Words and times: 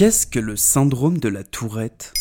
Qu'est-ce 0.00 0.26
que 0.26 0.38
le 0.38 0.56
syndrome 0.56 1.18
de 1.18 1.28
la 1.28 1.44
tourette? 1.44 2.14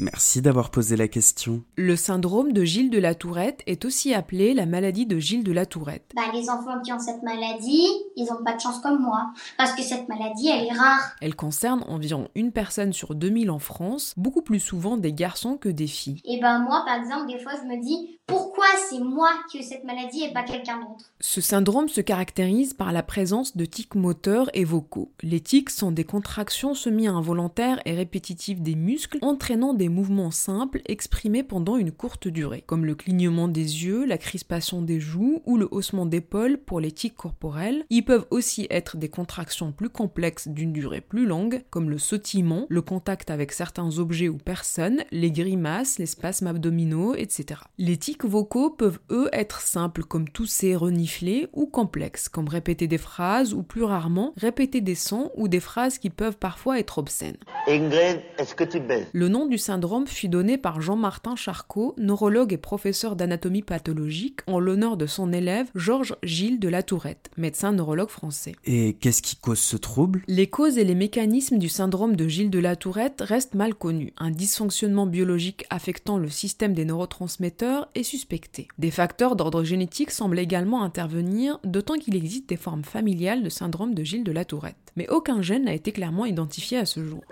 Merci 0.00 0.42
d'avoir 0.42 0.70
posé 0.70 0.96
la 0.96 1.08
question. 1.08 1.64
Le 1.76 1.96
syndrome 1.96 2.52
de 2.52 2.62
Gilles 2.64 2.90
de 2.90 3.00
la 3.00 3.16
Tourette 3.16 3.62
est 3.66 3.84
aussi 3.84 4.14
appelé 4.14 4.54
la 4.54 4.64
maladie 4.64 5.06
de 5.06 5.18
Gilles 5.18 5.42
de 5.42 5.50
la 5.50 5.66
Tourette. 5.66 6.12
Bah, 6.14 6.22
les 6.32 6.48
enfants 6.48 6.80
qui 6.84 6.92
ont 6.92 7.00
cette 7.00 7.24
maladie, 7.24 7.88
ils 8.14 8.26
n'ont 8.26 8.44
pas 8.44 8.54
de 8.54 8.60
chance 8.60 8.78
comme 8.78 9.02
moi. 9.02 9.32
Parce 9.56 9.72
que 9.72 9.82
cette 9.82 10.08
maladie, 10.08 10.48
elle 10.48 10.66
est 10.66 10.72
rare. 10.72 11.16
Elle 11.20 11.34
concerne 11.34 11.84
environ 11.88 12.28
une 12.36 12.52
personne 12.52 12.92
sur 12.92 13.16
2000 13.16 13.50
en 13.50 13.58
France, 13.58 14.14
beaucoup 14.16 14.42
plus 14.42 14.60
souvent 14.60 14.98
des 14.98 15.12
garçons 15.12 15.56
que 15.56 15.68
des 15.68 15.88
filles. 15.88 16.22
Et 16.24 16.38
ben 16.40 16.60
moi, 16.60 16.84
par 16.86 17.00
exemple, 17.00 17.26
des 17.26 17.40
fois, 17.40 17.54
je 17.60 17.66
me 17.66 17.82
dis, 17.82 18.20
pourquoi 18.28 18.66
c'est 18.88 19.00
moi 19.00 19.30
qui 19.50 19.58
ai 19.58 19.62
cette 19.62 19.84
maladie 19.84 20.22
et 20.22 20.32
pas 20.32 20.42
quelqu'un 20.42 20.76
d'autre? 20.76 21.10
Ce 21.18 21.40
syndrome 21.40 21.88
se 21.88 22.02
caractérise 22.02 22.74
par 22.74 22.92
la 22.92 23.02
présence 23.02 23.56
de 23.56 23.64
tics 23.64 23.94
moteurs 23.94 24.50
et 24.52 24.64
vocaux. 24.64 25.10
Les 25.22 25.40
tics 25.40 25.70
sont 25.70 25.90
des 25.90 26.04
contractions 26.04 26.74
semi-involontaires 26.74 27.80
et 27.84 27.94
répétitives 27.94 28.62
des 28.62 28.74
muscles 28.74 29.18
entraînant 29.22 29.74
des 29.74 29.87
mouvements 29.88 30.30
simples 30.30 30.80
exprimés 30.86 31.42
pendant 31.42 31.76
une 31.76 31.92
courte 31.92 32.28
durée, 32.28 32.62
comme 32.66 32.84
le 32.84 32.94
clignement 32.94 33.48
des 33.48 33.84
yeux, 33.84 34.04
la 34.04 34.18
crispation 34.18 34.82
des 34.82 35.00
joues 35.00 35.42
ou 35.46 35.56
le 35.56 35.68
haussement 35.70 36.06
d'épaule 36.06 36.58
pour 36.58 36.80
les 36.80 36.92
tics 36.92 37.16
corporels. 37.16 37.84
Ils 37.90 38.04
peuvent 38.04 38.26
aussi 38.30 38.66
être 38.70 38.96
des 38.96 39.08
contractions 39.08 39.72
plus 39.72 39.90
complexes 39.90 40.48
d'une 40.48 40.72
durée 40.72 41.00
plus 41.00 41.26
longue, 41.26 41.62
comme 41.70 41.90
le 41.90 41.98
sautillement, 41.98 42.66
le 42.68 42.82
contact 42.82 43.30
avec 43.30 43.52
certains 43.52 43.98
objets 43.98 44.28
ou 44.28 44.36
personnes, 44.36 45.04
les 45.10 45.30
grimaces, 45.30 45.98
les 45.98 46.06
spasmes 46.06 46.46
abdominaux, 46.46 47.14
etc. 47.14 47.60
Les 47.78 47.96
tics 47.96 48.24
vocaux 48.24 48.70
peuvent 48.70 49.00
eux 49.10 49.28
être 49.32 49.60
simples 49.60 50.04
comme 50.04 50.28
tousser, 50.28 50.76
renifler 50.76 51.48
ou 51.52 51.66
complexes 51.66 52.28
comme 52.28 52.48
répéter 52.48 52.86
des 52.86 52.98
phrases 52.98 53.54
ou 53.54 53.62
plus 53.62 53.84
rarement 53.84 54.32
répéter 54.36 54.80
des 54.80 54.94
sons 54.94 55.30
ou 55.34 55.48
des 55.48 55.60
phrases 55.60 55.98
qui 55.98 56.10
peuvent 56.10 56.36
parfois 56.36 56.78
être 56.78 56.98
obscènes. 56.98 57.36
Ingrid, 57.66 58.20
est-ce 58.38 58.54
que 58.54 58.64
tu 58.64 58.80
baisses 58.80 59.08
Le 59.12 59.28
nom 59.28 59.46
du 59.46 59.58
syndrome 59.58 59.77
fut 60.06 60.28
donné 60.28 60.58
par 60.58 60.80
Jean-Martin 60.80 61.36
Charcot, 61.36 61.94
neurologue 61.98 62.52
et 62.52 62.58
professeur 62.58 63.16
d'anatomie 63.16 63.62
pathologique, 63.62 64.40
en 64.46 64.58
l'honneur 64.58 64.96
de 64.96 65.06
son 65.06 65.32
élève 65.32 65.70
Georges 65.74 66.16
Gilles 66.22 66.60
de 66.60 66.68
la 66.68 66.82
Tourette, 66.82 67.30
médecin 67.36 67.72
neurologue 67.72 68.08
français. 68.08 68.54
Et 68.64 68.94
qu'est-ce 68.94 69.22
qui 69.22 69.36
cause 69.36 69.58
ce 69.58 69.76
trouble? 69.76 70.22
Les 70.28 70.46
causes 70.46 70.78
et 70.78 70.84
les 70.84 70.94
mécanismes 70.94 71.58
du 71.58 71.68
syndrome 71.68 72.16
de 72.16 72.28
Gilles 72.28 72.50
de 72.50 72.58
la 72.58 72.76
Tourette 72.76 73.22
restent 73.26 73.54
mal 73.54 73.74
connus. 73.74 74.12
Un 74.18 74.30
dysfonctionnement 74.30 75.06
biologique 75.06 75.64
affectant 75.70 76.18
le 76.18 76.28
système 76.28 76.74
des 76.74 76.84
neurotransmetteurs 76.84 77.88
est 77.94 78.02
suspecté. 78.02 78.68
Des 78.78 78.90
facteurs 78.90 79.36
d'ordre 79.36 79.64
génétique 79.64 80.10
semblent 80.10 80.38
également 80.38 80.82
intervenir, 80.82 81.58
d'autant 81.64 81.94
qu'il 81.94 82.16
existe 82.16 82.48
des 82.48 82.56
formes 82.56 82.84
familiales 82.84 83.42
de 83.42 83.48
syndrome 83.48 83.94
de 83.94 84.04
Gilles 84.04 84.24
de 84.24 84.32
la 84.32 84.44
Tourette. 84.44 84.76
Mais 84.96 85.08
aucun 85.08 85.42
gène 85.42 85.64
n'a 85.64 85.74
été 85.74 85.92
clairement 85.92 86.26
identifié 86.26 86.78
à 86.78 86.86
ce 86.86 87.04
jour. 87.04 87.22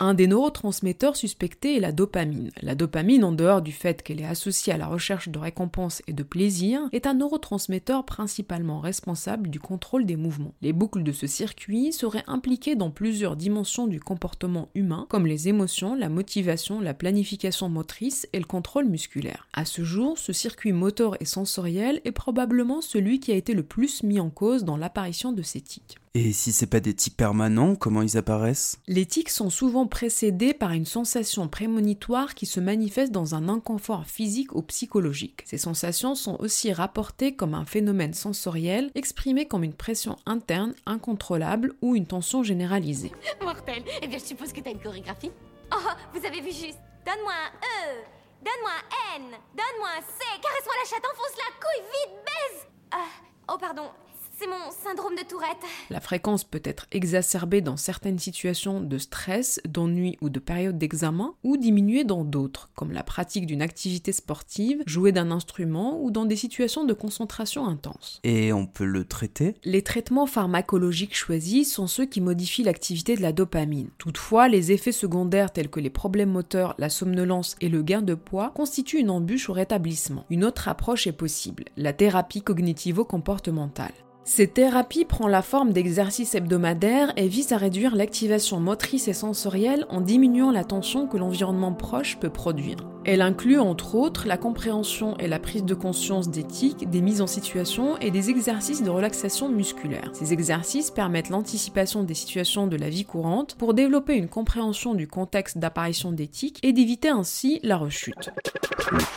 Un 0.00 0.14
des 0.14 0.28
neurotransmetteurs 0.28 1.16
suspectés 1.16 1.76
est 1.76 1.80
la 1.80 1.90
dopamine. 1.90 2.52
La 2.62 2.76
dopamine, 2.76 3.24
en 3.24 3.32
dehors 3.32 3.62
du 3.62 3.72
fait 3.72 4.04
qu'elle 4.04 4.20
est 4.20 4.24
associée 4.24 4.72
à 4.72 4.76
la 4.76 4.86
recherche 4.86 5.28
de 5.28 5.40
récompense 5.40 6.02
et 6.06 6.12
de 6.12 6.22
plaisir, 6.22 6.82
est 6.92 7.08
un 7.08 7.14
neurotransmetteur 7.14 8.04
principalement 8.04 8.78
responsable 8.78 9.50
du 9.50 9.58
contrôle 9.58 10.06
des 10.06 10.14
mouvements. 10.14 10.54
Les 10.62 10.72
boucles 10.72 11.02
de 11.02 11.10
ce 11.10 11.26
circuit 11.26 11.92
seraient 11.92 12.22
impliquées 12.28 12.76
dans 12.76 12.92
plusieurs 12.92 13.34
dimensions 13.34 13.88
du 13.88 13.98
comportement 13.98 14.68
humain, 14.76 15.06
comme 15.08 15.26
les 15.26 15.48
émotions, 15.48 15.96
la 15.96 16.08
motivation, 16.08 16.80
la 16.80 16.94
planification 16.94 17.68
motrice 17.68 18.28
et 18.32 18.38
le 18.38 18.44
contrôle 18.44 18.86
musculaire. 18.86 19.48
À 19.52 19.64
ce 19.64 19.82
jour, 19.82 20.16
ce 20.16 20.32
circuit 20.32 20.72
moteur 20.72 21.20
et 21.20 21.24
sensoriel 21.24 22.00
est 22.04 22.12
probablement 22.12 22.82
celui 22.82 23.18
qui 23.18 23.32
a 23.32 23.36
été 23.36 23.52
le 23.52 23.64
plus 23.64 24.04
mis 24.04 24.20
en 24.20 24.30
cause 24.30 24.62
dans 24.62 24.76
l'apparition 24.76 25.32
de 25.32 25.42
ces 25.42 25.60
tics. 25.60 25.98
Et 26.14 26.32
si 26.32 26.52
c'est 26.52 26.66
pas 26.66 26.80
des 26.80 26.94
tics 26.94 27.16
permanents, 27.16 27.76
comment 27.76 28.02
ils 28.02 28.16
apparaissent? 28.16 28.78
Les 28.88 29.06
tics 29.06 29.28
sont 29.28 29.50
souvent 29.50 29.86
précédés 29.88 30.54
par 30.54 30.72
une 30.72 30.84
sensation 30.84 31.48
prémonitoire 31.48 32.34
qui 32.34 32.46
se 32.46 32.60
manifeste 32.60 33.12
dans 33.12 33.34
un 33.34 33.48
inconfort 33.48 34.06
physique 34.06 34.54
ou 34.54 34.62
psychologique. 34.62 35.42
Ces 35.44 35.58
sensations 35.58 36.14
sont 36.14 36.36
aussi 36.40 36.72
rapportées 36.72 37.34
comme 37.34 37.54
un 37.54 37.64
phénomène 37.64 38.14
sensoriel 38.14 38.90
exprimé 38.94 39.46
comme 39.46 39.64
une 39.64 39.74
pression 39.74 40.16
interne 40.26 40.74
incontrôlable 40.86 41.74
ou 41.82 41.96
une 41.96 42.06
tension 42.06 42.42
généralisée. 42.42 43.12
Mortel. 43.42 43.82
Eh 44.02 44.06
bien, 44.06 44.18
je 44.18 44.24
suppose 44.24 44.52
que 44.52 44.60
t'as 44.60 44.70
une 44.70 44.80
chorégraphie. 44.80 45.32
Oh, 45.72 45.90
vous 46.14 46.24
avez 46.24 46.40
vu 46.40 46.50
juste. 46.50 46.78
Donne-moi 47.04 47.32
un 47.32 47.50
E. 47.64 48.18
Donne-moi 48.44 48.70
un 48.70 49.16
N. 49.16 49.22
Donne-moi 49.56 49.88
un 49.98 50.02
C. 50.02 50.24
Caresse-moi 50.40 50.74
la 50.82 50.88
chatte, 50.88 51.04
enfonce 51.04 51.36
la 51.36 51.50
couille, 51.58 51.84
vite, 51.90 52.16
baise. 52.24 52.66
Ah, 52.92 53.52
oh, 53.52 53.58
pardon. 53.58 53.90
C'est 54.40 54.46
mon 54.46 54.70
syndrome 54.70 55.16
de 55.16 55.28
Tourette. 55.28 55.58
La 55.90 56.00
fréquence 56.00 56.44
peut 56.44 56.62
être 56.62 56.86
exacerbée 56.92 57.60
dans 57.60 57.76
certaines 57.76 58.20
situations 58.20 58.80
de 58.80 58.96
stress, 58.96 59.60
d'ennui 59.66 60.16
ou 60.20 60.28
de 60.28 60.38
période 60.38 60.78
d'examen, 60.78 61.34
ou 61.42 61.56
diminuée 61.56 62.04
dans 62.04 62.22
d'autres, 62.22 62.70
comme 62.76 62.92
la 62.92 63.02
pratique 63.02 63.46
d'une 63.46 63.62
activité 63.62 64.12
sportive, 64.12 64.84
jouer 64.86 65.10
d'un 65.10 65.32
instrument 65.32 66.00
ou 66.00 66.12
dans 66.12 66.24
des 66.24 66.36
situations 66.36 66.84
de 66.84 66.92
concentration 66.92 67.66
intense. 67.66 68.20
Et 68.22 68.52
on 68.52 68.64
peut 68.66 68.84
le 68.84 69.04
traiter? 69.04 69.56
Les 69.64 69.82
traitements 69.82 70.26
pharmacologiques 70.26 71.16
choisis 71.16 71.72
sont 71.72 71.88
ceux 71.88 72.06
qui 72.06 72.20
modifient 72.20 72.62
l'activité 72.62 73.16
de 73.16 73.22
la 73.22 73.32
dopamine. 73.32 73.90
Toutefois, 73.98 74.46
les 74.46 74.70
effets 74.70 74.92
secondaires 74.92 75.52
tels 75.52 75.68
que 75.68 75.80
les 75.80 75.90
problèmes 75.90 76.30
moteurs, 76.30 76.76
la 76.78 76.90
somnolence 76.90 77.56
et 77.60 77.68
le 77.68 77.82
gain 77.82 78.02
de 78.02 78.14
poids 78.14 78.52
constituent 78.54 79.00
une 79.00 79.10
embûche 79.10 79.48
au 79.48 79.52
rétablissement. 79.52 80.26
Une 80.30 80.44
autre 80.44 80.68
approche 80.68 81.08
est 81.08 81.12
possible, 81.12 81.64
la 81.76 81.92
thérapie 81.92 82.42
cognitivo-comportementale. 82.42 83.94
Cette 84.30 84.52
thérapie 84.52 85.06
prend 85.06 85.26
la 85.26 85.40
forme 85.40 85.72
d'exercices 85.72 86.34
hebdomadaires 86.34 87.14
et 87.16 87.28
vise 87.28 87.54
à 87.54 87.56
réduire 87.56 87.96
l'activation 87.96 88.60
motrice 88.60 89.08
et 89.08 89.14
sensorielle 89.14 89.86
en 89.88 90.02
diminuant 90.02 90.50
la 90.50 90.64
tension 90.64 91.06
que 91.06 91.16
l'environnement 91.16 91.72
proche 91.72 92.18
peut 92.18 92.28
produire. 92.28 92.76
Elle 93.10 93.22
inclut 93.22 93.58
entre 93.58 93.94
autres 93.94 94.26
la 94.26 94.36
compréhension 94.36 95.16
et 95.16 95.28
la 95.28 95.38
prise 95.38 95.64
de 95.64 95.72
conscience 95.72 96.28
d'éthique, 96.28 96.90
des 96.90 97.00
mises 97.00 97.22
en 97.22 97.26
situation 97.26 97.96
et 98.00 98.10
des 98.10 98.28
exercices 98.28 98.82
de 98.82 98.90
relaxation 98.90 99.48
musculaire. 99.48 100.10
Ces 100.12 100.34
exercices 100.34 100.90
permettent 100.90 101.30
l'anticipation 101.30 102.04
des 102.04 102.12
situations 102.12 102.66
de 102.66 102.76
la 102.76 102.90
vie 102.90 103.06
courante 103.06 103.54
pour 103.54 103.72
développer 103.72 104.12
une 104.12 104.28
compréhension 104.28 104.92
du 104.92 105.08
contexte 105.08 105.56
d'apparition 105.56 106.12
d'éthique 106.12 106.58
et 106.62 106.74
d'éviter 106.74 107.08
ainsi 107.08 107.60
la 107.62 107.78
rechute. 107.78 108.28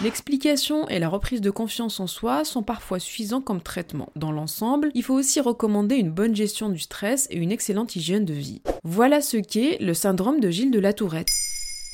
L'explication 0.01 0.87
et 0.87 0.99
la 0.99 1.09
reprise 1.09 1.41
de 1.41 1.51
confiance 1.51 1.99
en 1.99 2.07
soi 2.07 2.45
sont 2.45 2.63
parfois 2.63 2.99
suffisants 2.99 3.41
comme 3.41 3.59
traitement. 3.59 4.07
Dans 4.15 4.31
l'ensemble, 4.31 4.91
il 4.95 5.03
faut 5.03 5.15
aussi 5.15 5.41
recommander 5.41 5.95
une 5.97 6.11
bonne 6.11 6.33
gestion 6.33 6.69
du 6.69 6.79
stress 6.79 7.27
et 7.29 7.35
une 7.35 7.51
excellente 7.51 7.93
hygiène 7.97 8.23
de 8.23 8.33
vie. 8.33 8.61
Voilà 8.85 9.19
ce 9.19 9.35
qu'est 9.35 9.79
le 9.81 9.93
syndrome 9.93 10.39
de 10.39 10.49
Gilles 10.49 10.71
de 10.71 10.79
la 10.79 10.93
Tourette. 10.93 11.27